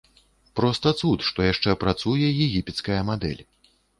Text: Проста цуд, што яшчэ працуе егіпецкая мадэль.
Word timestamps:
Проста 0.59 0.93
цуд, 0.99 1.19
што 1.27 1.45
яшчэ 1.51 1.75
працуе 1.85 2.31
егіпецкая 2.45 3.01
мадэль. 3.13 3.41